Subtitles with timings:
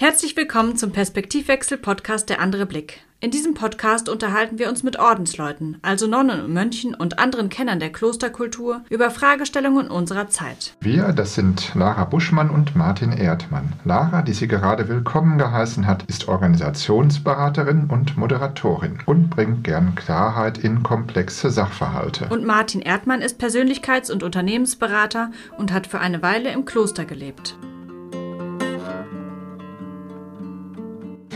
[0.00, 3.02] Herzlich willkommen zum Perspektivwechsel-Podcast Der andere Blick.
[3.20, 7.78] In diesem Podcast unterhalten wir uns mit Ordensleuten, also Nonnen und Mönchen und anderen Kennern
[7.78, 10.74] der Klosterkultur, über Fragestellungen unserer Zeit.
[10.80, 13.72] Wir, das sind Lara Buschmann und Martin Erdmann.
[13.84, 20.58] Lara, die sie gerade willkommen geheißen hat, ist Organisationsberaterin und Moderatorin und bringt gern Klarheit
[20.58, 22.26] in komplexe Sachverhalte.
[22.30, 27.56] Und Martin Erdmann ist Persönlichkeits- und Unternehmensberater und hat für eine Weile im Kloster gelebt.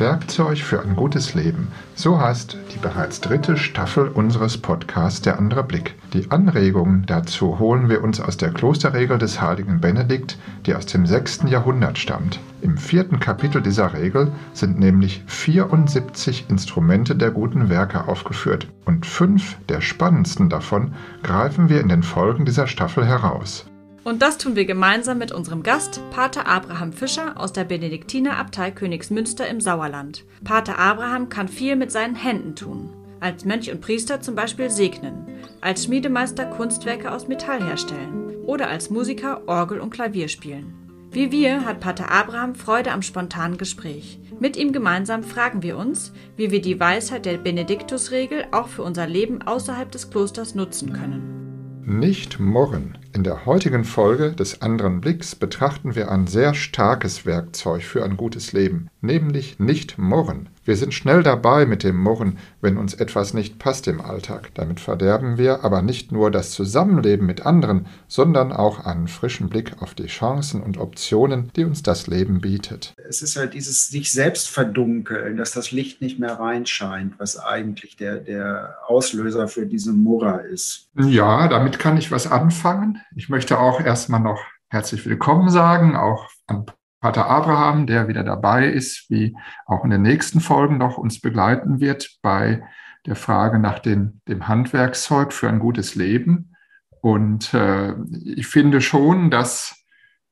[0.01, 1.69] Werkzeug für ein gutes Leben.
[1.95, 5.95] So heißt die bereits dritte Staffel unseres Podcasts Der andere Blick.
[6.12, 11.07] Die Anregungen dazu holen wir uns aus der Klosterregel des heiligen Benedikt, die aus dem
[11.07, 11.45] 6.
[11.48, 12.41] Jahrhundert stammt.
[12.61, 19.57] Im vierten Kapitel dieser Regel sind nämlich 74 Instrumente der guten Werke aufgeführt und fünf
[19.69, 23.66] der spannendsten davon greifen wir in den Folgen dieser Staffel heraus.
[24.09, 29.47] Und das tun wir gemeinsam mit unserem Gast, Pater Abraham Fischer aus der Benediktinerabtei Königsmünster
[29.47, 30.25] im Sauerland.
[30.45, 32.88] Pater Abraham kann viel mit seinen Händen tun.
[33.21, 35.27] Als Mönch und Priester zum Beispiel segnen,
[35.60, 40.73] als Schmiedemeister Kunstwerke aus Metall herstellen oder als Musiker Orgel und Klavier spielen.
[41.10, 44.19] Wie wir hat Pater Abraham Freude am spontanen Gespräch.
[44.41, 49.07] Mit ihm gemeinsam fragen wir uns, wie wir die Weisheit der Benediktusregel auch für unser
[49.07, 51.82] Leben außerhalb des Klosters nutzen können.
[51.85, 52.97] Nicht murren.
[53.14, 58.16] In der heutigen Folge des anderen Blicks betrachten wir ein sehr starkes Werkzeug für ein
[58.16, 60.51] gutes Leben, nämlich nicht murren.
[60.68, 64.50] Wir sind schnell dabei mit dem Murren, wenn uns etwas nicht passt im Alltag.
[64.53, 69.81] Damit verderben wir aber nicht nur das Zusammenleben mit anderen, sondern auch einen frischen Blick
[69.81, 72.92] auf die Chancen und Optionen, die uns das Leben bietet.
[73.09, 77.97] Es ist halt dieses sich selbst verdunkeln, dass das Licht nicht mehr reinscheint, was eigentlich
[77.97, 80.91] der, der Auslöser für diese Murrer ist.
[80.98, 82.97] Ja, damit kann ich was anfangen.
[83.16, 86.66] Ich möchte auch erstmal noch herzlich willkommen sagen, auch an
[87.00, 91.81] Pater Abraham, der wieder dabei ist, wie auch in den nächsten Folgen noch uns begleiten
[91.81, 92.62] wird bei
[93.06, 96.54] der Frage nach den, dem Handwerkszeug für ein gutes Leben.
[97.00, 97.94] Und äh,
[98.25, 99.76] ich finde schon, dass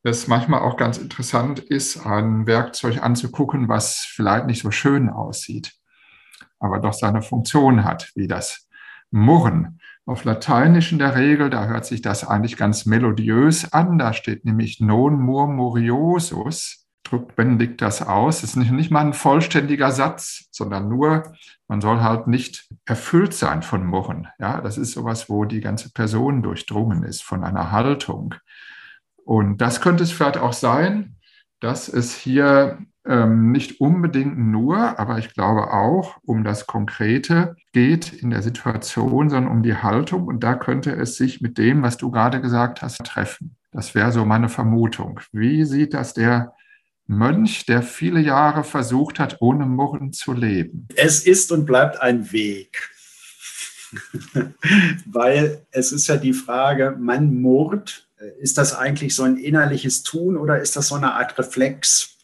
[0.03, 5.73] es manchmal auch ganz interessant ist, ein Werkzeug anzugucken, was vielleicht nicht so schön aussieht,
[6.59, 8.69] aber doch seine Funktion hat, wie das
[9.11, 9.81] Murren.
[10.09, 13.99] Auf Lateinisch in der Regel, da hört sich das eigentlich ganz melodiös an.
[13.99, 18.41] Da steht nämlich non murmuriosus, drückt Benedikt das aus.
[18.41, 21.25] Das ist nicht, nicht mal ein vollständiger Satz, sondern nur,
[21.67, 24.29] man soll halt nicht erfüllt sein von Murren.
[24.39, 28.37] Ja, das ist sowas, wo die ganze Person durchdrungen ist von einer Haltung.
[29.25, 31.16] Und das könnte es vielleicht auch sein,
[31.61, 38.13] dass es hier ähm, nicht unbedingt nur, aber ich glaube auch um das Konkrete geht
[38.13, 40.27] in der Situation, sondern um die Haltung.
[40.27, 43.57] Und da könnte es sich mit dem, was du gerade gesagt hast, treffen.
[43.71, 45.21] Das wäre so meine Vermutung.
[45.33, 46.55] Wie sieht das der
[47.07, 50.89] Mönch, der viele Jahre versucht hat, ohne Murren zu leben?
[50.97, 52.91] Es ist und bleibt ein Weg.
[55.07, 58.09] Weil es ist ja die Frage, man murrt.
[58.41, 62.17] Ist das eigentlich so ein innerliches Tun oder ist das so eine Art Reflex?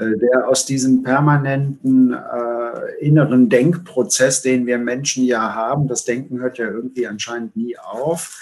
[0.00, 6.40] Äh, der aus diesem permanenten äh, inneren Denkprozess, den wir Menschen ja haben, das Denken
[6.40, 8.38] hört ja irgendwie anscheinend nie auf,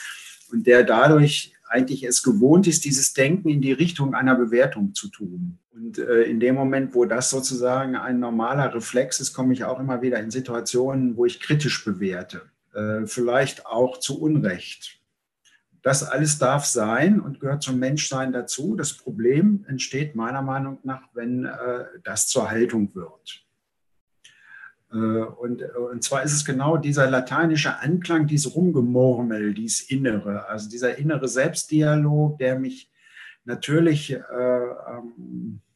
[0.53, 5.09] und der dadurch eigentlich es gewohnt ist, dieses Denken in die Richtung einer Bewertung zu
[5.09, 5.59] tun.
[5.73, 9.79] Und äh, in dem Moment, wo das sozusagen ein normaler Reflex ist, komme ich auch
[9.79, 12.43] immer wieder in Situationen, wo ich kritisch bewerte.
[12.79, 15.01] Äh, vielleicht auch zu Unrecht.
[15.83, 18.77] Das alles darf sein und gehört zum Menschsein dazu.
[18.77, 23.45] Das Problem entsteht meiner Meinung nach, wenn äh, das zur Haltung wird.
[24.93, 30.69] Äh, und, und zwar ist es genau dieser lateinische Anklang, dieses Rumgemurmel, dieses Innere, also
[30.69, 32.91] dieser innere Selbstdialog, der mich
[33.45, 35.68] natürlich äh, ähm, äh,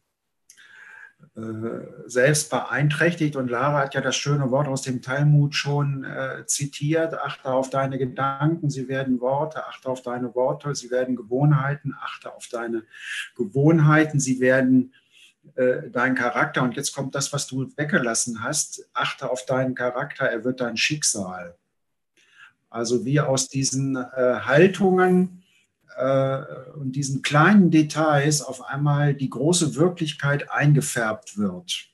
[1.35, 3.37] selbst beeinträchtigt.
[3.37, 7.15] Und Lara hat ja das schöne Wort aus dem Talmud schon äh, zitiert.
[7.15, 9.67] Achte auf deine Gedanken, sie werden Worte.
[9.67, 11.95] Achte auf deine Worte, sie werden Gewohnheiten.
[11.99, 12.85] Achte auf deine
[13.35, 14.93] Gewohnheiten, sie werden
[15.55, 16.63] äh, dein Charakter.
[16.63, 18.87] Und jetzt kommt das, was du weggelassen hast.
[18.93, 21.57] Achte auf deinen Charakter, er wird dein Schicksal.
[22.69, 25.42] Also wie aus diesen äh, Haltungen,
[25.97, 26.43] äh,
[26.75, 31.89] und diesen kleinen Details auf einmal die große Wirklichkeit eingefärbt wird.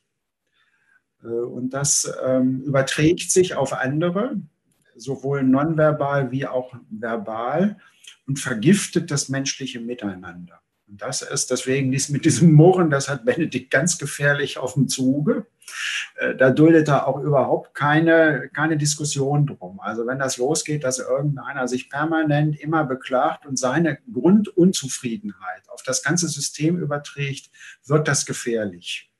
[1.22, 4.40] Äh, und das ähm, überträgt sich auf andere,
[4.96, 7.78] sowohl nonverbal wie auch verbal,
[8.26, 10.60] und vergiftet das menschliche Miteinander.
[10.86, 14.88] Und das ist deswegen dies mit diesem Murren, das hat Benedikt ganz gefährlich auf dem
[14.88, 15.46] Zuge.
[16.16, 19.80] Äh, da duldet er auch überhaupt keine, keine Diskussion drum.
[19.80, 26.02] Also wenn das losgeht, dass irgendeiner sich permanent immer beklagt und seine Grundunzufriedenheit auf das
[26.02, 27.50] ganze System überträgt,
[27.84, 29.10] wird das gefährlich.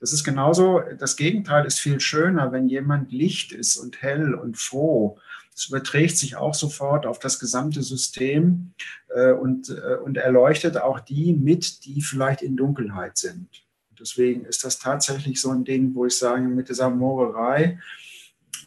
[0.00, 4.56] Das ist genauso, das Gegenteil ist viel schöner, wenn jemand Licht ist und hell und
[4.56, 5.18] froh.
[5.52, 8.74] Das überträgt sich auch sofort auf das gesamte System
[9.08, 13.48] äh, und, äh, und erleuchtet auch die mit, die vielleicht in Dunkelheit sind.
[14.00, 17.78] Deswegen ist das tatsächlich so ein Ding, wo ich sage, mit dieser Mohrerei,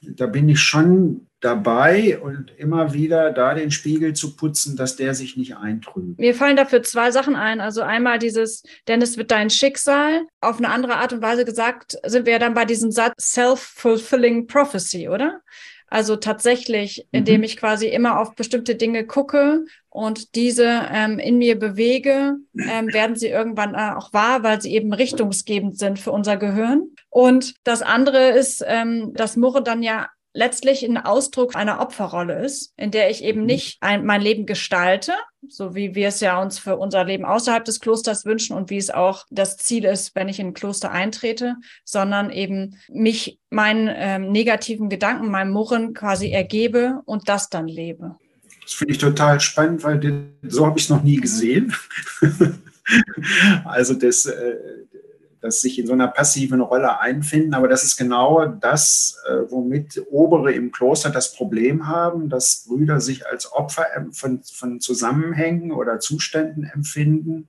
[0.02, 5.14] da bin ich schon dabei und immer wieder da den Spiegel zu putzen, dass der
[5.16, 6.20] sich nicht eintrübt.
[6.20, 7.60] Mir fallen dafür zwei Sachen ein.
[7.60, 10.22] Also einmal dieses, denn es wird dein Schicksal.
[10.40, 14.48] Auf eine andere Art und Weise gesagt, sind wir ja dann bei diesem Satz Self-Fulfilling
[14.48, 15.42] Prophecy, oder?
[15.88, 17.44] Also tatsächlich, indem mhm.
[17.44, 23.18] ich quasi immer auf bestimmte Dinge gucke und diese ähm, in mir bewege, ähm, werden
[23.18, 26.92] sie irgendwann äh, auch wahr, weil sie eben richtungsgebend sind für unser Gehirn.
[27.10, 32.74] Und das andere ist, ähm, dass Murre dann ja letztlich ein Ausdruck einer Opferrolle ist,
[32.78, 33.48] in der ich eben mhm.
[33.48, 35.12] nicht ein, mein Leben gestalte,
[35.46, 38.78] so wie wir es ja uns für unser Leben außerhalb des Klosters wünschen und wie
[38.78, 43.90] es auch das Ziel ist, wenn ich in ein Kloster eintrete, sondern eben mich meinen
[43.94, 48.16] ähm, negativen Gedanken, meinem Murren quasi ergebe und das dann lebe.
[48.62, 51.22] Das finde ich total spannend, weil so habe ich es noch nie mhm.
[51.22, 51.76] gesehen.
[53.66, 54.56] also das, äh,
[55.42, 57.56] das sich in so einer passiven Rolle einfinden.
[57.56, 63.02] Aber das ist genau das, äh, womit Obere im Kloster das Problem haben, dass Brüder
[63.02, 67.48] sich als Opfer von, von Zusammenhängen oder Zuständen empfinden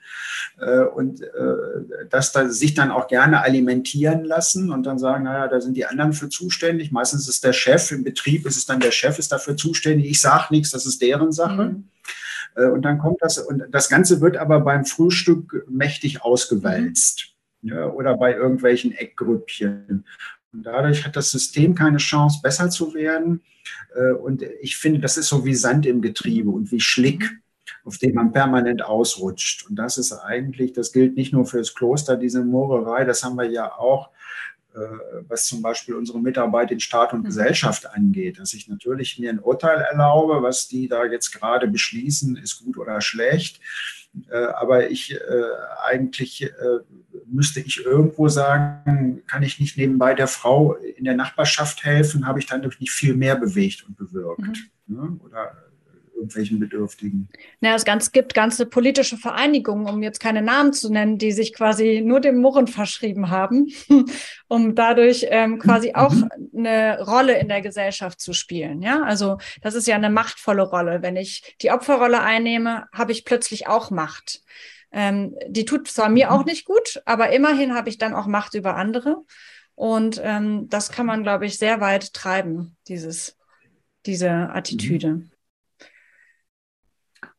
[0.58, 5.48] äh, und äh, dass da sich dann auch gerne alimentieren lassen und dann sagen, naja,
[5.48, 6.92] da sind die anderen für zuständig.
[6.92, 10.10] Meistens ist der Chef im Betrieb, ist es dann der Chef, ist dafür zuständig.
[10.10, 11.64] Ich sage nichts, das ist deren Sache.
[11.64, 11.84] Mhm.
[12.54, 17.31] Und dann kommt das, und das Ganze wird aber beim Frühstück mächtig ausgewälzt
[17.62, 20.04] ja, oder bei irgendwelchen Eckgrüppchen.
[20.52, 23.42] Und dadurch hat das System keine Chance, besser zu werden.
[23.94, 27.30] Äh, und ich finde, das ist so wie Sand im Getriebe und wie Schlick,
[27.84, 29.68] auf dem man permanent ausrutscht.
[29.68, 33.36] Und das ist eigentlich, das gilt nicht nur für das Kloster, diese Moorerei, das haben
[33.36, 34.10] wir ja auch,
[35.28, 37.24] was zum Beispiel unsere Mitarbeit in Staat und.
[37.24, 38.38] Gesellschaft angeht.
[38.38, 42.78] Dass ich natürlich mir ein Urteil erlaube, was die da jetzt gerade beschließen, ist gut
[42.78, 43.60] oder schlecht.
[44.30, 45.19] Äh, aber ich
[45.82, 46.52] eigentlich
[47.26, 52.38] müsste ich irgendwo sagen, kann ich nicht nebenbei der Frau in der Nachbarschaft helfen, habe
[52.38, 54.58] ich dann durch nicht viel mehr bewegt und bewirkt.
[54.86, 54.96] Mhm.
[54.96, 55.19] Ne?
[55.24, 55.56] Oder
[56.22, 57.28] irgendwelchen Bedürftigen.
[57.60, 61.52] Ja, es ganz, gibt ganze politische Vereinigungen, um jetzt keine Namen zu nennen, die sich
[61.52, 63.66] quasi nur dem Murren verschrieben haben,
[64.48, 65.94] um dadurch ähm, quasi mhm.
[65.94, 66.14] auch
[66.56, 68.82] eine Rolle in der Gesellschaft zu spielen.
[68.82, 71.02] Ja, also das ist ja eine machtvolle Rolle.
[71.02, 74.42] Wenn ich die Opferrolle einnehme, habe ich plötzlich auch Macht.
[74.92, 76.46] Ähm, die tut zwar mir auch mhm.
[76.46, 79.24] nicht gut, aber immerhin habe ich dann auch Macht über andere.
[79.74, 83.38] Und ähm, das kann man, glaube ich, sehr weit treiben, dieses,
[84.06, 85.22] diese Attitüde.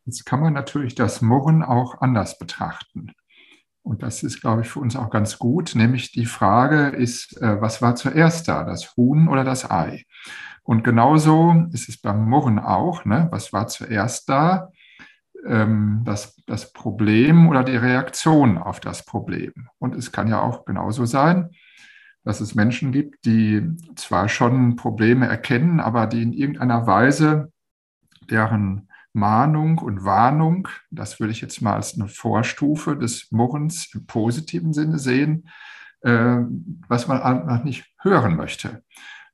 [0.05, 3.11] Jetzt kann man natürlich das Murren auch anders betrachten.
[3.81, 5.75] Und das ist, glaube ich, für uns auch ganz gut.
[5.75, 10.03] Nämlich die Frage ist, äh, was war zuerst da, das Huhn oder das Ei?
[10.63, 13.03] Und genauso ist es beim Murren auch.
[13.03, 13.27] Ne?
[13.31, 14.69] Was war zuerst da?
[15.45, 19.53] ähm, das, das Problem oder die Reaktion auf das Problem.
[19.79, 21.51] Und es kann ja auch genauso sein,
[22.23, 23.61] dass es Menschen gibt, die
[23.95, 27.51] zwar schon Probleme erkennen, aber die in irgendeiner Weise
[28.29, 34.05] deren Mahnung und Warnung, das würde ich jetzt mal als eine Vorstufe des Murrens im
[34.05, 35.49] positiven Sinne sehen,
[36.01, 36.37] äh,
[36.87, 38.83] was man einfach nicht hören möchte.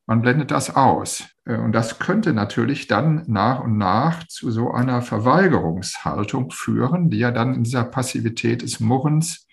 [0.05, 1.29] Man blendet das aus.
[1.45, 7.19] Äh, und das könnte natürlich dann nach und nach zu so einer Verweigerungshaltung führen, die
[7.19, 9.47] ja dann in dieser Passivität des Murrens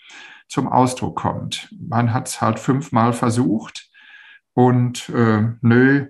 [0.49, 1.69] zum Ausdruck kommt.
[1.79, 3.91] Man hat es halt fünfmal versucht
[4.55, 6.07] und äh, nö,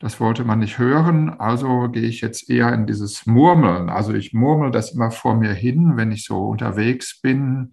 [0.00, 3.90] das wollte man nicht hören, also gehe ich jetzt eher in dieses Murmeln.
[3.90, 7.72] Also ich murmel das immer vor mir hin, wenn ich so unterwegs bin.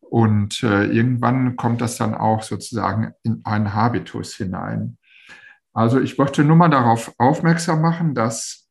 [0.00, 4.98] Und äh, irgendwann kommt das dann auch sozusagen in einen Habitus hinein.
[5.74, 8.68] Also ich möchte nur mal darauf aufmerksam machen, dass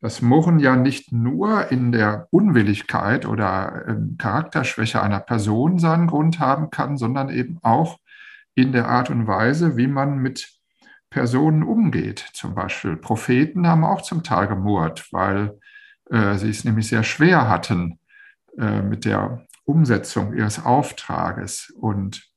[0.00, 6.40] das Murren ja nicht nur in der Unwilligkeit oder ähm, Charakterschwäche einer Person seinen Grund
[6.40, 7.98] haben kann, sondern eben auch
[8.54, 10.52] in der Art und Weise, wie man mit
[11.14, 12.26] Personen umgeht.
[12.32, 15.56] Zum Beispiel Propheten haben auch zum Teil gemurrt, weil
[16.10, 18.00] äh, sie es nämlich sehr schwer hatten
[18.58, 21.72] äh, mit der Umsetzung ihres Auftrages.
[21.80, 22.28] Und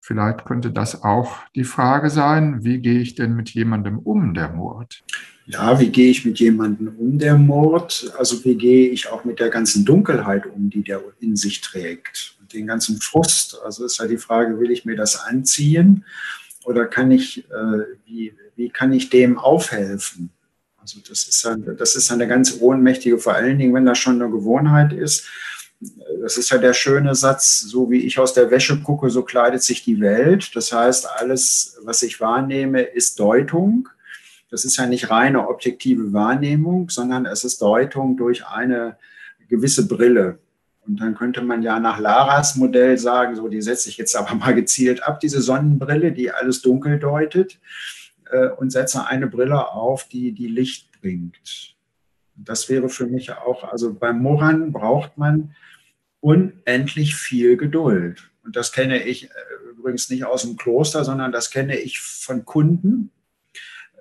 [0.00, 4.50] Vielleicht könnte das auch die Frage sein, wie gehe ich denn mit jemandem um, der
[4.50, 5.02] murrt?
[5.46, 8.14] Ja, wie gehe ich mit jemandem um, der murrt?
[8.16, 12.38] Also wie gehe ich auch mit der ganzen Dunkelheit um, die der in sich trägt?
[12.52, 13.58] Den ganzen Frust.
[13.64, 16.04] Also ist ja die Frage, will ich mir das anziehen
[16.66, 20.30] oder kann ich, äh, wie, wie kann ich dem aufhelfen?
[20.76, 24.20] Also das ist, ja, das ist eine ganz ohnmächtige, vor allen Dingen, wenn das schon
[24.20, 25.26] eine Gewohnheit ist
[26.22, 29.62] das ist ja der schöne Satz, so wie ich aus der Wäsche gucke, so kleidet
[29.62, 30.54] sich die Welt.
[30.56, 33.88] Das heißt, alles, was ich wahrnehme, ist Deutung.
[34.50, 38.96] Das ist ja nicht reine objektive Wahrnehmung, sondern es ist Deutung durch eine
[39.48, 40.38] gewisse Brille.
[40.86, 44.34] Und dann könnte man ja nach Laras Modell sagen, so die setze ich jetzt aber
[44.34, 47.58] mal gezielt ab, diese Sonnenbrille, die alles dunkel deutet,
[48.30, 51.74] äh, und setze eine Brille auf, die die Licht bringt.
[52.36, 55.54] Das wäre für mich auch, also beim Moran braucht man
[56.20, 58.30] unendlich viel Geduld.
[58.44, 59.28] Und das kenne ich äh,
[59.70, 63.10] übrigens nicht aus dem Kloster, sondern das kenne ich von Kunden,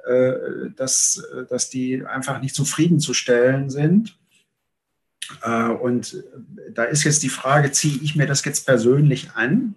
[0.05, 0.33] äh,
[0.75, 4.24] dass, dass die einfach nicht zufriedenzustellen sind äh,
[5.81, 6.23] und
[6.73, 9.75] da ist jetzt die Frage, ziehe ich mir das jetzt persönlich an?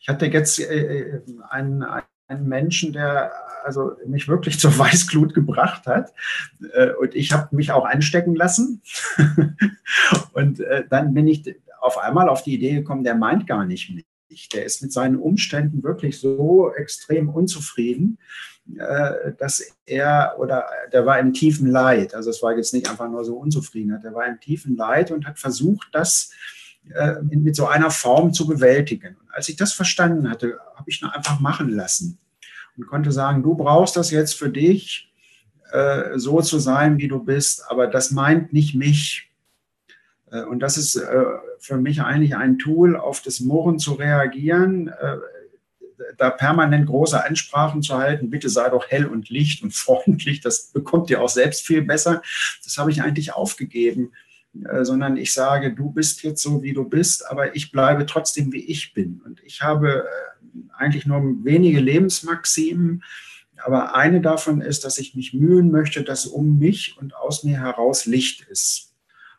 [0.00, 1.84] Ich hatte jetzt äh, einen,
[2.28, 3.32] einen Menschen, der
[3.64, 6.12] also mich wirklich zur Weißglut gebracht hat.
[6.72, 8.82] Äh, und ich habe mich auch anstecken lassen.
[10.32, 14.48] und dann bin ich auf einmal auf die Idee gekommen, der meint gar nicht mich.
[14.48, 18.18] Der ist mit seinen Umständen wirklich so extrem unzufrieden,
[18.74, 22.14] äh, dass er oder der war im tiefen Leid.
[22.14, 25.24] Also es war jetzt nicht einfach nur so Unzufriedenheit, der war im tiefen Leid und
[25.24, 26.32] hat versucht, das
[26.92, 29.16] äh, mit so einer Form zu bewältigen.
[29.20, 32.18] Und als ich das verstanden hatte, habe ich ihn einfach machen lassen
[32.76, 35.12] und konnte sagen, du brauchst das jetzt für dich,
[35.70, 39.30] äh, so zu sein, wie du bist, aber das meint nicht mich.
[40.50, 41.00] Und das ist
[41.60, 44.92] für mich eigentlich ein Tool, auf das Murren zu reagieren
[46.16, 50.72] da permanent große Ansprachen zu halten, bitte sei doch hell und licht und freundlich, das
[50.72, 52.22] bekommt ihr auch selbst viel besser.
[52.64, 54.12] Das habe ich eigentlich aufgegeben,
[54.68, 58.52] äh, sondern ich sage, du bist jetzt so, wie du bist, aber ich bleibe trotzdem,
[58.52, 59.20] wie ich bin.
[59.24, 63.02] Und ich habe äh, eigentlich nur wenige Lebensmaximen,
[63.64, 67.58] aber eine davon ist, dass ich mich mühen möchte, dass um mich und aus mir
[67.58, 68.94] heraus Licht ist.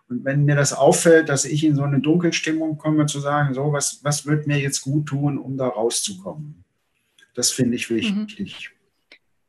[0.09, 3.73] Und wenn mir das auffällt, dass ich in so eine Dunkelstimmung komme, zu sagen, so,
[3.73, 6.63] was, was wird mir jetzt gut tun, um da rauszukommen?
[7.33, 8.71] Das finde ich wichtig.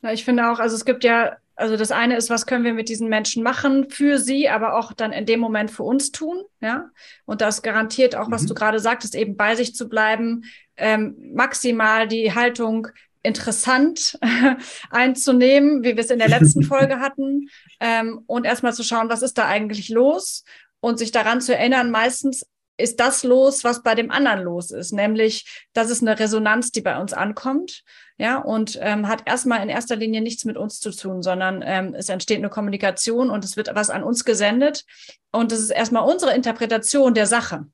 [0.02, 0.08] Mhm.
[0.10, 2.88] ich finde auch, also es gibt ja, also das eine ist, was können wir mit
[2.88, 6.90] diesen Menschen machen für sie, aber auch dann in dem Moment für uns tun, ja.
[7.24, 8.48] Und das garantiert auch, was mhm.
[8.48, 10.44] du gerade sagtest, eben bei sich zu bleiben,
[10.76, 12.88] ähm, maximal die Haltung,
[13.28, 14.18] interessant
[14.90, 17.48] einzunehmen, wie wir es in der letzten Folge hatten,
[17.80, 20.44] ähm, und erstmal zu schauen, was ist da eigentlich los?
[20.80, 22.46] Und sich daran zu erinnern, meistens
[22.78, 26.80] ist das los, was bei dem anderen los ist, nämlich das ist eine Resonanz, die
[26.80, 27.82] bei uns ankommt,
[28.18, 31.94] ja, und ähm, hat erstmal in erster Linie nichts mit uns zu tun, sondern ähm,
[31.94, 34.84] es entsteht eine Kommunikation und es wird was an uns gesendet.
[35.30, 37.66] Und es ist erstmal unsere Interpretation der Sache.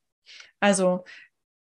[0.61, 1.05] Also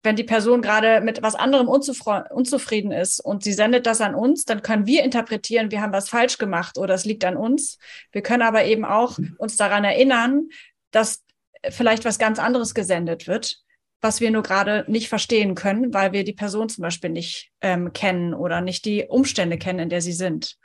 [0.03, 4.43] wenn die Person gerade mit was anderem unzufrieden ist und sie sendet das an uns,
[4.43, 7.77] dann können wir interpretieren, wir haben was falsch gemacht oder es liegt an uns.
[8.11, 10.49] Wir können aber eben auch uns daran erinnern,
[10.91, 11.23] dass
[11.69, 13.63] vielleicht was ganz anderes gesendet wird,
[14.01, 17.93] was wir nur gerade nicht verstehen können, weil wir die Person zum Beispiel nicht ähm,
[17.93, 20.57] kennen oder nicht die Umstände kennen, in der sie sind.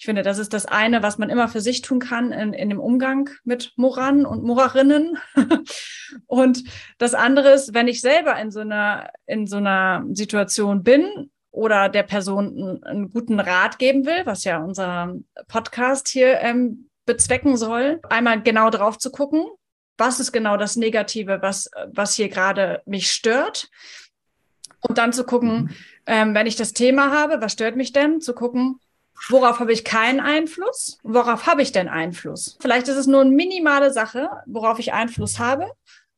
[0.00, 2.70] Ich finde, das ist das eine, was man immer für sich tun kann in, in
[2.70, 5.18] dem Umgang mit Moran und Morarinnen.
[6.26, 6.64] und
[6.96, 11.90] das andere ist, wenn ich selber in so einer, in so einer Situation bin oder
[11.90, 15.16] der Person einen, guten Rat geben will, was ja unser
[15.48, 19.44] Podcast hier ähm, bezwecken soll, einmal genau drauf zu gucken,
[19.98, 23.68] was ist genau das Negative, was, was hier gerade mich stört.
[24.80, 25.70] Und dann zu gucken, mhm.
[26.06, 28.22] ähm, wenn ich das Thema habe, was stört mich denn?
[28.22, 28.80] Zu gucken,
[29.28, 30.98] Worauf habe ich keinen Einfluss?
[31.02, 32.56] Worauf habe ich denn Einfluss?
[32.60, 35.70] Vielleicht ist es nur eine minimale Sache, worauf ich Einfluss habe.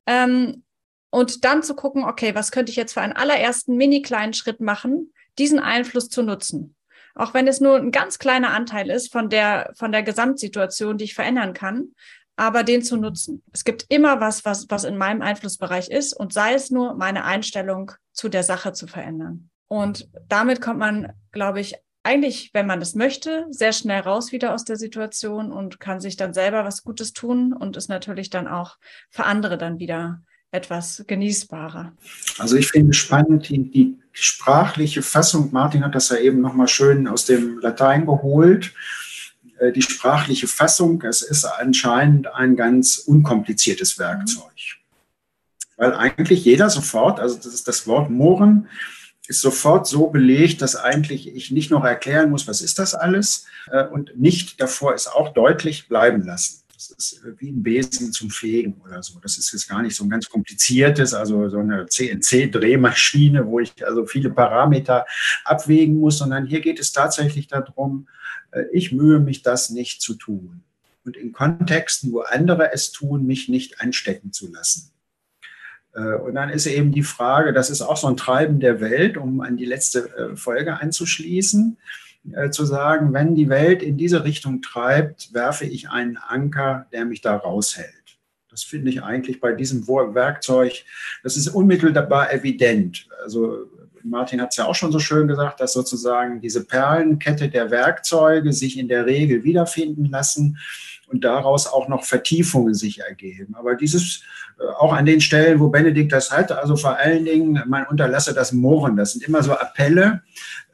[0.07, 0.65] Ähm,
[1.11, 4.61] und dann zu gucken, okay, was könnte ich jetzt für einen allerersten mini kleinen Schritt
[4.61, 6.75] machen, diesen Einfluss zu nutzen?
[7.15, 11.05] Auch wenn es nur ein ganz kleiner Anteil ist von der, von der Gesamtsituation, die
[11.05, 11.91] ich verändern kann,
[12.37, 13.43] aber den zu nutzen.
[13.53, 17.25] Es gibt immer was, was, was in meinem Einflussbereich ist und sei es nur meine
[17.25, 19.51] Einstellung zu der Sache zu verändern.
[19.69, 24.55] Und damit kommt man, glaube ich, eigentlich, wenn man das möchte, sehr schnell raus wieder
[24.55, 28.49] aus der Situation und kann sich dann selber was Gutes tun und ist natürlich dann
[28.49, 28.77] auch
[29.11, 31.93] für andere dann wieder etwas genießbarer.
[32.39, 35.51] Also ich finde spannend die, die sprachliche Fassung.
[35.53, 38.75] Martin hat das ja eben nochmal schön aus dem Latein geholt.
[39.59, 44.45] Äh, die sprachliche Fassung, es ist anscheinend ein ganz unkompliziertes Werkzeug.
[44.45, 44.83] Mhm.
[45.79, 48.69] Weil eigentlich jeder sofort, also das ist das Wort Mohren,
[49.29, 53.47] ist sofort so belegt, dass eigentlich ich nicht noch erklären muss, was ist das alles
[53.71, 56.63] äh, und nicht davor ist auch deutlich bleiben lassen.
[56.75, 59.21] Das ist wie ein Besen zum Fegen oder so.
[59.21, 63.87] Das ist jetzt gar nicht so ein ganz kompliziertes, also so eine CNC-Drehmaschine, wo ich
[63.87, 65.07] also viele Parameter
[65.45, 68.09] abwägen muss, sondern hier geht es tatsächlich darum,
[68.51, 70.65] äh, ich mühe mich, das nicht zu tun.
[71.05, 74.93] Und in Kontexten, wo andere es tun, mich nicht anstecken zu lassen.
[75.95, 79.17] Äh, und dann ist eben die Frage, das ist auch so ein Treiben der Welt,
[79.17, 81.77] um an die letzte äh, Folge anzuschließen,
[82.33, 87.05] äh, zu sagen, wenn die Welt in diese Richtung treibt, werfe ich einen Anker, der
[87.05, 87.89] mich da raushält.
[88.51, 90.85] Das finde ich eigentlich bei diesem Werkzeug,
[91.23, 93.09] das ist unmittelbar evident.
[93.23, 93.67] Also
[94.05, 98.53] Martin hat es ja auch schon so schön gesagt, dass sozusagen diese Perlenkette der Werkzeuge
[98.53, 100.59] sich in der Regel wiederfinden lassen
[101.13, 103.55] und daraus auch noch Vertiefungen sich ergeben.
[103.55, 104.23] Aber dieses
[104.59, 108.35] äh, auch an den Stellen, wo Benedikt das hat, also vor allen Dingen, man unterlasse
[108.35, 110.23] das Murren, das sind immer so Appelle,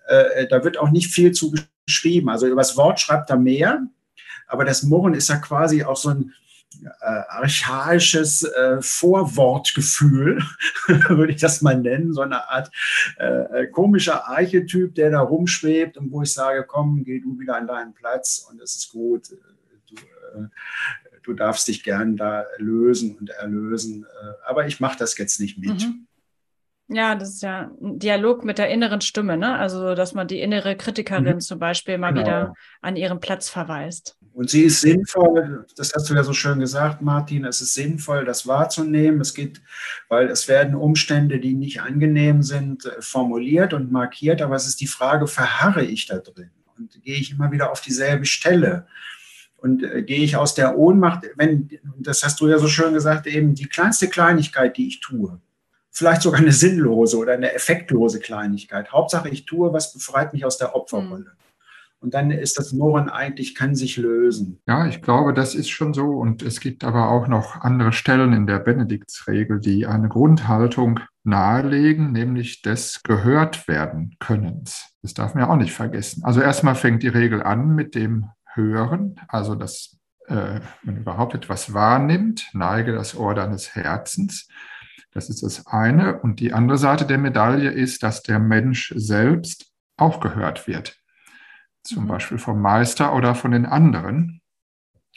[0.07, 1.53] äh, da wird auch nicht viel zu
[1.87, 2.31] geschrieben.
[2.31, 3.83] Also über das Wort schreibt er mehr,
[4.47, 6.33] aber das Murren ist ja quasi auch so ein
[6.83, 8.47] äh, archaisches
[8.81, 10.43] Vorwortgefühl,
[11.09, 12.71] würde ich das mal nennen, so eine Art
[13.73, 17.95] komischer Archetyp, der da rumschwebt und wo ich sage, komm, geh du wieder an deinen
[17.95, 19.31] Platz und es ist gut
[21.23, 24.05] du darfst dich gern da lösen und erlösen.
[24.05, 25.81] Äh, aber ich mache das jetzt nicht mit.
[25.81, 26.07] Mhm.
[26.91, 29.57] Ja, das ist ja ein Dialog mit der inneren Stimme, ne?
[29.57, 31.41] Also, dass man die innere Kritikerin mhm.
[31.41, 32.23] zum Beispiel mal genau.
[32.23, 34.17] wieder an ihren Platz verweist.
[34.33, 38.25] Und sie ist sinnvoll, das hast du ja so schön gesagt, Martin, es ist sinnvoll,
[38.25, 39.21] das wahrzunehmen.
[39.21, 39.61] Es geht,
[40.09, 44.81] weil es werden Umstände, die nicht angenehm sind, äh, formuliert und markiert, aber es ist
[44.81, 46.51] die Frage, verharre ich da drin?
[46.79, 48.87] Und gehe ich immer wieder auf dieselbe Stelle?
[49.59, 53.27] Und äh, gehe ich aus der Ohnmacht, wenn, das hast du ja so schön gesagt,
[53.27, 55.41] eben die kleinste Kleinigkeit, die ich tue,
[55.91, 58.93] vielleicht sogar eine sinnlose oder eine effektlose Kleinigkeit.
[58.93, 61.25] Hauptsache, ich tue was, befreit mich aus der Opferrolle.
[61.25, 61.39] Mhm.
[62.01, 64.61] Und dann ist das Murren eigentlich, kann sich lösen.
[64.69, 66.07] Ja, ich glaube, das ist schon so.
[66.11, 72.13] Und es gibt aber auch noch andere Stellen in der Benediktsregel, die eine Grundhaltung nahelegen,
[72.13, 74.95] nämlich des gehört werden Könnens.
[75.03, 76.23] Das darf man ja auch nicht vergessen.
[76.25, 81.73] Also erstmal fängt die Regel an mit dem hören, also dass äh, man überhaupt etwas
[81.73, 84.49] wahrnimmt, neige das Ohr deines Herzens.
[85.13, 86.21] Das ist das eine.
[86.21, 90.97] Und die andere Seite der Medaille ist, dass der Mensch selbst auch gehört wird.
[91.83, 92.09] Zum mhm.
[92.09, 94.43] Beispiel vom Meister oder von den anderen.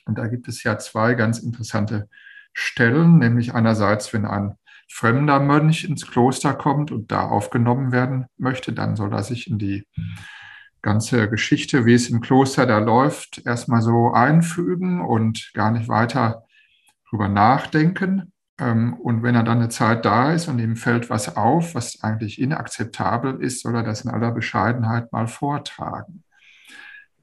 [0.05, 2.09] Und da gibt es ja zwei ganz interessante
[2.53, 4.55] Stellen, nämlich einerseits, wenn ein
[4.89, 9.57] fremder Mönch ins Kloster kommt und da aufgenommen werden möchte, dann soll er sich in
[9.57, 9.87] die
[10.81, 16.45] ganze Geschichte, wie es im Kloster da läuft, erstmal so einfügen und gar nicht weiter
[17.09, 18.31] drüber nachdenken.
[18.59, 22.01] Ähm, und wenn er dann eine Zeit da ist und ihm fällt was auf, was
[22.03, 26.23] eigentlich inakzeptabel ist, soll er das in aller Bescheidenheit mal vortragen.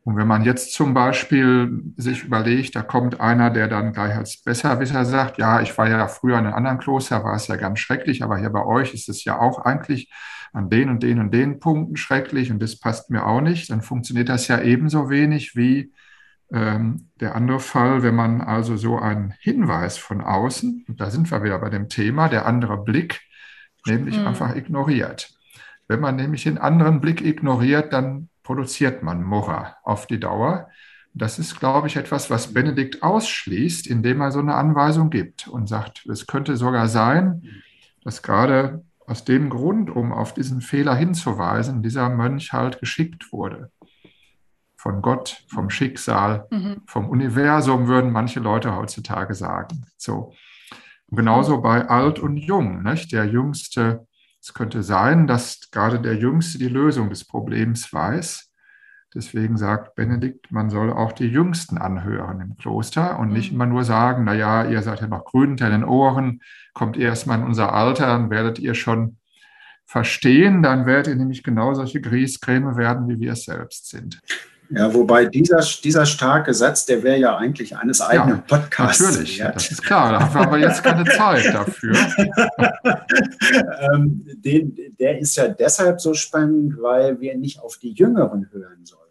[0.09, 4.43] Und wenn man jetzt zum Beispiel sich überlegt, da kommt einer, der dann gleich als
[4.43, 7.81] Besserwisser sagt, ja, ich war ja früher in einem anderen Kloster, war es ja ganz
[7.81, 10.11] schrecklich, aber hier bei euch ist es ja auch eigentlich
[10.55, 13.83] an den und den und den Punkten schrecklich und das passt mir auch nicht, dann
[13.83, 15.93] funktioniert das ja ebenso wenig wie
[16.55, 21.31] ähm, der andere Fall, wenn man also so einen Hinweis von außen, und da sind
[21.31, 23.21] wir wieder bei dem Thema, der andere Blick,
[23.87, 24.29] nämlich mhm.
[24.29, 25.35] einfach ignoriert.
[25.87, 30.71] Wenn man nämlich den anderen Blick ignoriert, dann produziert man Murra auf die Dauer.
[31.13, 35.69] Das ist, glaube ich, etwas, was Benedikt ausschließt, indem er so eine Anweisung gibt und
[35.69, 37.43] sagt, es könnte sogar sein,
[38.05, 43.71] dass gerade aus dem Grund, um auf diesen Fehler hinzuweisen, dieser Mönch halt geschickt wurde.
[44.79, 46.81] Von Gott, vom Schicksal, mhm.
[46.87, 49.85] vom Universum würden manche Leute heutzutage sagen.
[49.99, 50.33] So.
[51.11, 52.83] Und genauso bei alt und jung.
[52.83, 53.13] Nicht?
[53.13, 54.08] Der Jüngste,
[54.41, 58.49] es könnte sein, dass gerade der Jüngste die Lösung des Problems weiß
[59.15, 63.57] Deswegen sagt Benedikt, man soll auch die Jüngsten anhören im Kloster und nicht mhm.
[63.57, 66.41] immer nur sagen, na ja, ihr seid ja noch grün hinter den Ohren,
[66.75, 69.17] kommt erst mal in unser Alter, dann werdet ihr schon
[69.87, 74.21] verstehen, dann werdet ihr nämlich genau solche Grießcreme werden, wie wir es selbst sind.
[74.71, 79.03] Ja, wobei dieser, dieser starke Satz, der wäre ja eigentlich eines eigenen ja, Podcasts.
[79.03, 79.57] Natürlich, wert.
[79.57, 81.97] das ist klar, da haben wir aber jetzt keine Zeit dafür.
[83.95, 88.85] ähm, den, der ist ja deshalb so spannend, weil wir nicht auf die Jüngeren hören
[88.85, 89.08] sollen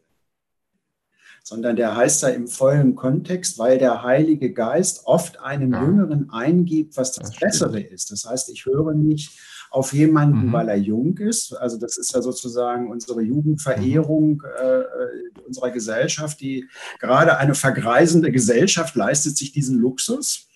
[1.47, 5.81] sondern der heißt da im vollen Kontext, weil der Heilige Geist oft einem ja.
[5.81, 8.11] Jüngeren eingibt, was das, das Bessere ist.
[8.11, 9.31] Das heißt, ich höre nicht
[9.71, 10.51] auf jemanden, mhm.
[10.51, 11.53] weil er jung ist.
[11.53, 14.41] Also das ist ja sozusagen unsere Jugendverehrung mhm.
[14.61, 16.67] äh, unserer Gesellschaft, die
[16.99, 20.49] gerade eine vergreisende Gesellschaft leistet sich diesen Luxus.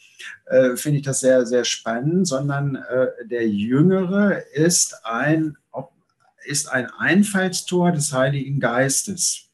[0.47, 5.55] Äh, Finde ich das sehr, sehr spannend, sondern äh, der Jüngere ist ein,
[6.43, 9.50] ist ein Einfallstor des Heiligen Geistes.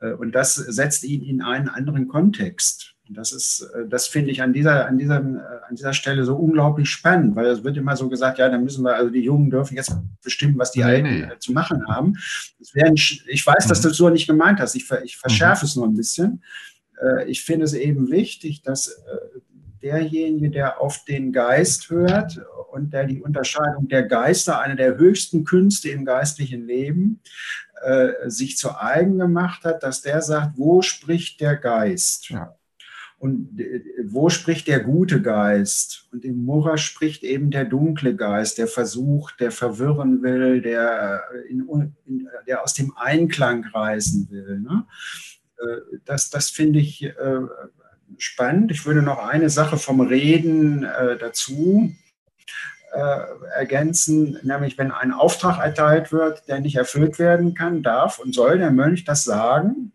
[0.00, 2.94] Äh, und das setzt ihn in einen anderen Kontext.
[3.08, 6.24] Und das ist, äh, das finde ich an dieser, an, dieser, äh, an dieser Stelle
[6.24, 9.20] so unglaublich spannend, weil es wird immer so gesagt, ja, dann müssen wir, also die
[9.20, 11.28] Jungen dürfen jetzt bestimmen, was die Alten nee.
[11.38, 12.14] zu machen haben.
[12.72, 13.82] Werden, ich weiß, dass mhm.
[13.82, 14.74] du das so nicht gemeint hast.
[14.74, 15.68] Ich, ich verschärfe mhm.
[15.68, 16.42] es nur ein bisschen.
[17.26, 19.02] Ich finde es eben wichtig, dass
[19.82, 22.38] derjenige, der auf den Geist hört
[22.72, 27.20] und der die Unterscheidung der Geister, eine der höchsten Künste im geistlichen Leben,
[27.82, 32.28] äh, sich zu eigen gemacht hat, dass der sagt, wo spricht der Geist?
[32.30, 32.54] Ja.
[33.18, 36.08] Und äh, wo spricht der gute Geist?
[36.10, 41.50] Und im Murra spricht eben der dunkle Geist, der versucht, der verwirren will, der, äh,
[41.50, 41.68] in,
[42.06, 44.60] in, der aus dem Einklang reißen will.
[44.60, 44.86] Ne?
[45.58, 47.40] Äh, das, das finde ich äh,
[48.16, 48.70] spannend.
[48.70, 51.92] Ich würde noch eine Sache vom Reden äh, dazu
[52.92, 53.20] äh,
[53.56, 58.58] ergänzen, nämlich wenn ein Auftrag erteilt wird, der nicht erfüllt werden kann, darf und soll
[58.58, 59.92] der Mönch das sagen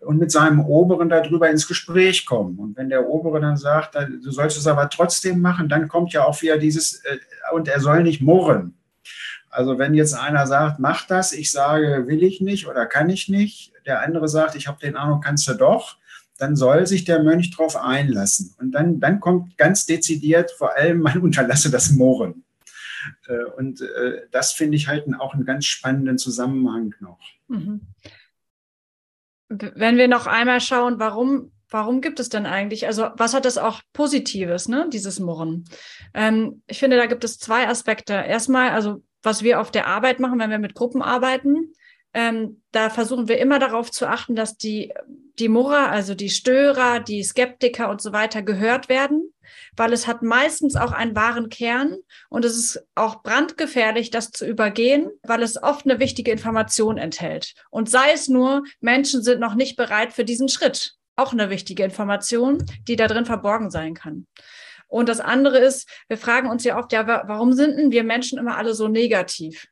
[0.00, 2.58] und mit seinem Oberen darüber ins Gespräch kommen.
[2.58, 6.24] Und wenn der Obere dann sagt, du sollst es aber trotzdem machen, dann kommt ja
[6.24, 7.18] auch wieder dieses, äh,
[7.52, 8.74] und er soll nicht murren.
[9.50, 13.28] Also wenn jetzt einer sagt, mach das, ich sage, will ich nicht oder kann ich
[13.28, 15.98] nicht, der andere sagt, ich habe den Ahnung, kannst du doch,
[16.42, 18.54] dann soll sich der Mönch darauf einlassen.
[18.58, 22.44] Und dann, dann kommt ganz dezidiert vor allem, man unterlasse das Murren.
[23.26, 27.20] Äh, und äh, das finde ich halt auch einen ganz spannenden Zusammenhang noch.
[27.48, 27.80] Mhm
[29.74, 33.58] wenn wir noch einmal schauen, warum, warum gibt es denn eigentlich, also was hat das
[33.58, 35.64] auch Positives, ne, dieses Murren?
[36.14, 38.14] Ähm, ich finde, da gibt es zwei Aspekte.
[38.14, 41.72] Erstmal, also was wir auf der Arbeit machen, wenn wir mit Gruppen arbeiten,
[42.14, 44.92] ähm, da versuchen wir immer darauf zu achten, dass die,
[45.38, 49.32] die Murrer, also die Störer, die Skeptiker und so weiter gehört werden,
[49.76, 51.96] weil es hat meistens auch einen wahren Kern
[52.28, 57.54] und es ist auch brandgefährlich, das zu übergehen, weil es oft eine wichtige Information enthält.
[57.70, 60.94] Und sei es nur, Menschen sind noch nicht bereit für diesen Schritt.
[61.16, 64.26] Auch eine wichtige Information, die da drin verborgen sein kann.
[64.88, 68.38] Und das andere ist, wir fragen uns ja oft, ja, warum sind denn wir Menschen
[68.38, 69.68] immer alle so negativ?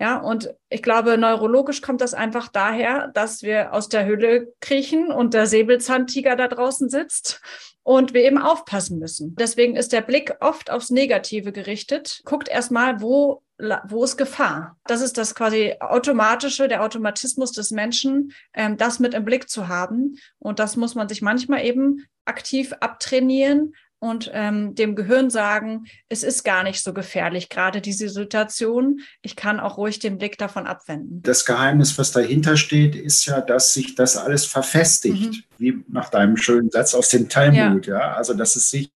[0.00, 5.10] Ja, und ich glaube, neurologisch kommt das einfach daher, dass wir aus der Höhle kriechen
[5.10, 7.40] und der Säbelzahntiger da draußen sitzt
[7.82, 9.34] und wir eben aufpassen müssen.
[9.36, 12.20] Deswegen ist der Blick oft aufs Negative gerichtet.
[12.24, 13.42] Guckt erstmal, wo,
[13.88, 14.76] wo ist Gefahr?
[14.84, 19.66] Das ist das quasi automatische, der Automatismus des Menschen, ähm, das mit im Blick zu
[19.66, 20.16] haben.
[20.38, 26.22] Und das muss man sich manchmal eben aktiv abtrainieren, und ähm, dem Gehirn sagen, es
[26.22, 29.00] ist gar nicht so gefährlich, gerade diese Situation.
[29.22, 31.20] Ich kann auch ruhig den Blick davon abwenden.
[31.22, 35.42] Das Geheimnis, was dahinter steht, ist ja, dass sich das alles verfestigt, mhm.
[35.58, 37.86] wie nach deinem schönen Satz aus dem Talmud.
[37.86, 37.98] Ja.
[37.98, 38.12] ja?
[38.14, 38.90] Also, dass es sich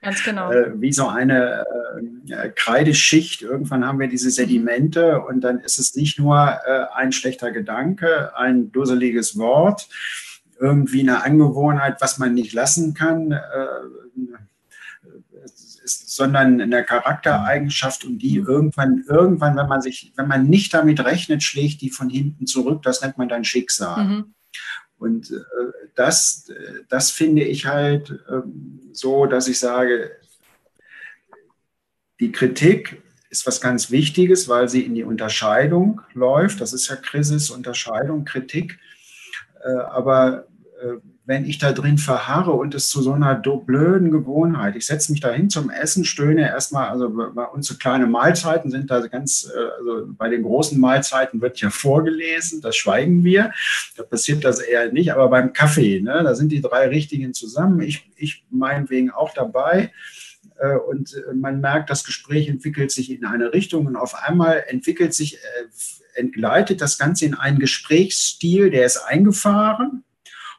[0.00, 0.50] Ganz genau.
[0.50, 1.64] Äh, wie so eine
[2.26, 3.42] äh, Kreideschicht.
[3.42, 8.34] Irgendwann haben wir diese Sedimente und dann ist es nicht nur äh, ein schlechter Gedanke,
[8.34, 9.88] ein dusseliges Wort,
[10.58, 13.38] irgendwie eine Angewohnheit, was man nicht lassen kann,
[15.88, 21.04] äh, sondern eine Charaktereigenschaft und die irgendwann, irgendwann, wenn man sich, wenn man nicht damit
[21.04, 22.82] rechnet, schlägt die von hinten zurück.
[22.82, 24.04] Das nennt man dann Schicksal.
[24.04, 24.34] Mhm.
[24.98, 25.34] Und äh,
[25.94, 26.50] das,
[26.88, 28.42] das finde ich halt äh,
[28.92, 30.10] so, dass ich sage,
[32.20, 36.60] die Kritik ist was ganz Wichtiges, weil sie in die Unterscheidung läuft.
[36.60, 38.78] Das ist ja Krisis, Unterscheidung, Kritik.
[39.62, 40.46] Äh, aber
[40.80, 40.96] äh,
[41.28, 45.20] wenn ich da drin verharre und es zu so einer blöden Gewohnheit, ich setze mich
[45.20, 49.46] da hin zum Essen, stöhne erstmal, also bei uns so kleine Mahlzeiten sind da ganz,
[49.54, 53.52] äh, also bei den großen Mahlzeiten wird ja vorgelesen, das schweigen wir,
[53.98, 57.82] da passiert das eher nicht, aber beim Kaffee, ne, da sind die drei Richtigen zusammen,
[57.82, 59.92] ich, ich meinetwegen auch dabei.
[60.88, 65.38] Und man merkt, das Gespräch entwickelt sich in eine Richtung und auf einmal entwickelt sich,
[66.16, 70.02] entgleitet das Ganze in einen Gesprächsstil, der ist eingefahren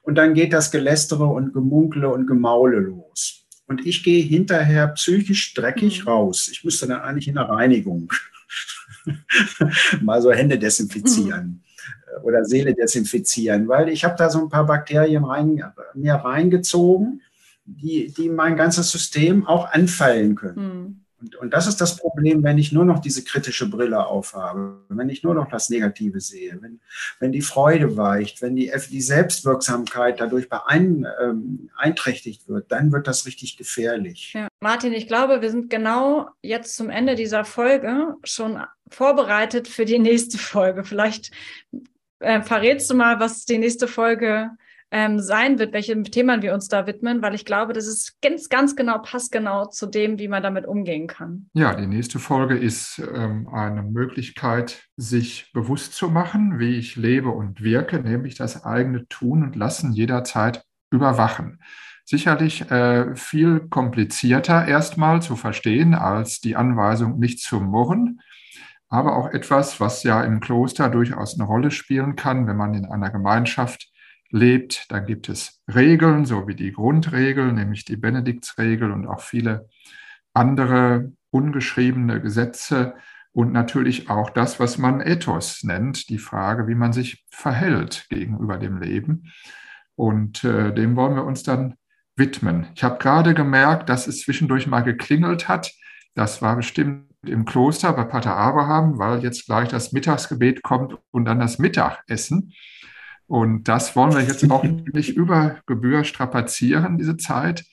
[0.01, 3.45] und dann geht das Gelästere und Gemunkle und Gemaule los.
[3.67, 6.07] Und ich gehe hinterher psychisch dreckig mhm.
[6.07, 6.49] raus.
[6.51, 8.11] Ich müsste dann eigentlich in der Reinigung
[10.01, 11.63] mal so Hände desinfizieren
[12.17, 12.23] mhm.
[12.23, 17.21] oder Seele desinfizieren, weil ich habe da so ein paar Bakterien rein, mir reingezogen,
[17.65, 21.05] die, die mein ganzes System auch anfallen können.
[21.21, 25.09] Und, und das ist das Problem, wenn ich nur noch diese kritische Brille aufhabe, wenn
[25.09, 26.79] ich nur noch das Negative sehe, wenn,
[27.19, 31.69] wenn die Freude weicht, wenn die, die Selbstwirksamkeit dadurch beein, ähm,
[32.47, 34.33] wird, dann wird das richtig gefährlich.
[34.33, 34.47] Ja.
[34.61, 39.99] Martin, ich glaube, wir sind genau jetzt zum Ende dieser Folge schon vorbereitet für die
[40.09, 40.83] nächste Folge.
[40.83, 41.31] Vielleicht
[42.19, 44.51] äh, verrätst du mal, was die nächste Folge
[44.91, 48.49] ähm, sein wird, welchem Themen wir uns da widmen, weil ich glaube, das ist ganz,
[48.49, 51.49] ganz genau, passt genau zu dem, wie man damit umgehen kann.
[51.53, 57.29] Ja, die nächste Folge ist ähm, eine Möglichkeit, sich bewusst zu machen, wie ich lebe
[57.29, 61.59] und wirke, nämlich das eigene Tun und Lassen jederzeit überwachen.
[62.05, 68.19] Sicherlich äh, viel komplizierter erstmal zu verstehen als die Anweisung, nicht zu murren
[68.89, 72.85] aber auch etwas, was ja im Kloster durchaus eine Rolle spielen kann, wenn man in
[72.85, 73.87] einer Gemeinschaft
[74.31, 74.91] lebt.
[74.91, 79.69] Dann gibt es Regeln, so wie die Grundregel, nämlich die Benediktsregel und auch viele
[80.33, 82.95] andere ungeschriebene Gesetze
[83.31, 88.57] und natürlich auch das, was man Ethos nennt, die Frage, wie man sich verhält gegenüber
[88.57, 89.31] dem Leben.
[89.95, 91.75] Und äh, dem wollen wir uns dann
[92.15, 92.67] widmen.
[92.75, 95.71] Ich habe gerade gemerkt, dass es zwischendurch mal geklingelt hat.
[96.15, 101.25] Das war bestimmt im Kloster bei Pater Abraham, weil jetzt gleich das Mittagsgebet kommt und
[101.25, 102.53] dann das Mittagessen.
[103.29, 107.63] Und das wollen wir jetzt auch nicht über Gebühr strapazieren, diese Zeit,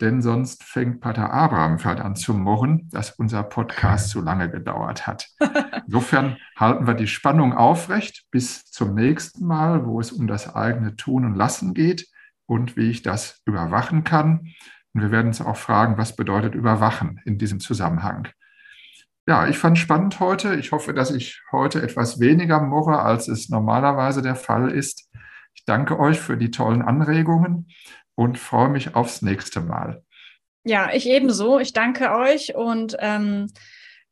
[0.00, 5.06] denn sonst fängt Pater Abraham vielleicht an zu murren, dass unser Podcast zu lange gedauert
[5.06, 5.28] hat.
[5.86, 10.96] Insofern halten wir die Spannung aufrecht bis zum nächsten Mal, wo es um das eigene
[10.96, 12.08] Tun und Lassen geht
[12.46, 14.54] und wie ich das überwachen kann.
[14.94, 18.28] Und wir werden uns auch fragen, was bedeutet überwachen in diesem Zusammenhang.
[19.26, 20.54] Ja, ich fand spannend heute.
[20.56, 25.08] Ich hoffe, dass ich heute etwas weniger murre, als es normalerweise der Fall ist.
[25.54, 27.68] Ich danke euch für die tollen Anregungen
[28.14, 30.04] und freue mich aufs nächste Mal.
[30.64, 31.58] Ja, ich ebenso.
[31.58, 33.50] Ich danke euch und ähm,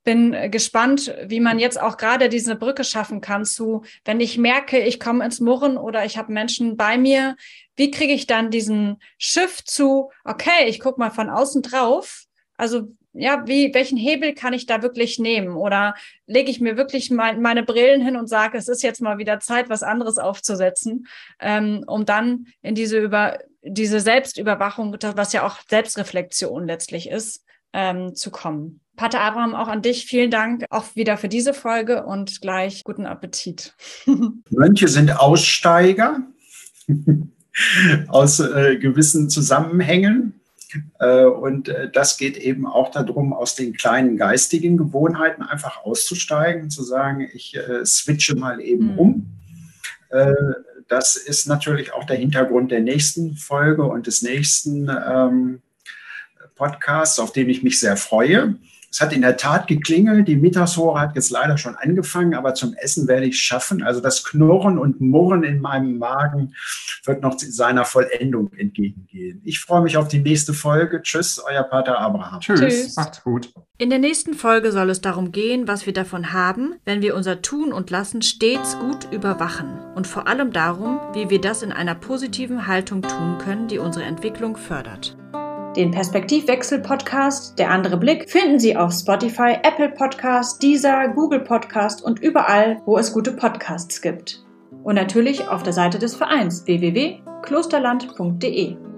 [0.05, 4.81] bin gespannt, wie man jetzt auch gerade diese Brücke schaffen kann zu, wenn ich merke,
[4.81, 7.37] ich komme ins Murren oder ich habe Menschen bei mir,
[7.77, 12.25] wie kriege ich dann diesen Shift zu, okay, ich gucke mal von außen drauf.
[12.63, 15.57] Also ja, wie, welchen Hebel kann ich da wirklich nehmen?
[15.57, 15.97] Oder
[16.29, 19.41] lege ich mir wirklich mein, meine Brillen hin und sage, es ist jetzt mal wieder
[19.41, 21.09] Zeit, was anderes aufzusetzen,
[21.41, 28.15] ähm, um dann in diese über diese Selbstüberwachung, was ja auch Selbstreflexion letztlich ist, ähm,
[28.15, 28.81] zu kommen.
[28.95, 33.07] Pater Abraham, auch an dich vielen Dank auch wieder für diese Folge und gleich guten
[33.07, 33.75] Appetit.
[34.51, 36.21] Mönche sind Aussteiger
[38.07, 40.42] aus äh, gewissen Zusammenhängen
[40.99, 46.83] und äh, das geht eben auch darum, aus den kleinen geistigen Gewohnheiten einfach auszusteigen, zu
[46.83, 48.99] sagen, ich äh, switche mal eben mhm.
[48.99, 49.27] um.
[50.89, 55.63] Das ist natürlich auch der Hintergrund der nächsten Folge und des nächsten ähm,
[56.55, 58.57] Podcasts, auf den ich mich sehr freue.
[58.93, 60.29] Es hat in der Tat geklingelt.
[60.29, 63.83] Die Mittagshore hat jetzt leider schon angefangen, aber zum Essen werde ich es schaffen.
[63.83, 66.55] Also das Knurren und Murren in meinem Magen
[67.05, 69.41] wird noch seiner Vollendung entgegengehen.
[69.45, 71.01] Ich freue mich auf die nächste Folge.
[71.01, 72.41] Tschüss, euer Pater Abraham.
[72.41, 72.97] Tschüss, Tschüss.
[72.97, 73.51] macht's gut.
[73.79, 77.41] In der nächsten Folge soll es darum gehen, was wir davon haben, wenn wir unser
[77.41, 81.95] Tun und Lassen stets gut überwachen und vor allem darum, wie wir das in einer
[81.95, 85.17] positiven Haltung tun können, die unsere Entwicklung fördert.
[85.77, 92.21] Den Perspektivwechsel-Podcast Der andere Blick finden Sie auf Spotify, Apple Podcast, Deezer, Google Podcast und
[92.21, 94.45] überall, wo es gute Podcasts gibt.
[94.85, 98.92] Und natürlich auf der Seite des Vereins www.klosterland.de.